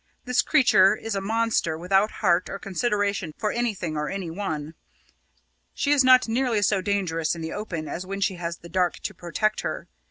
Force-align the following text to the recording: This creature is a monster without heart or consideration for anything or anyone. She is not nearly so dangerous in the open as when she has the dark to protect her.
This 0.25 0.41
creature 0.41 0.95
is 0.95 1.13
a 1.13 1.21
monster 1.21 1.77
without 1.77 2.09
heart 2.09 2.49
or 2.49 2.57
consideration 2.57 3.35
for 3.37 3.51
anything 3.51 3.95
or 3.95 4.09
anyone. 4.09 4.73
She 5.75 5.91
is 5.91 6.03
not 6.03 6.27
nearly 6.27 6.63
so 6.63 6.81
dangerous 6.81 7.35
in 7.35 7.41
the 7.41 7.53
open 7.53 7.87
as 7.87 8.03
when 8.03 8.19
she 8.19 8.37
has 8.37 8.57
the 8.57 8.67
dark 8.67 8.95
to 8.97 9.13
protect 9.13 9.61
her. 9.61 9.87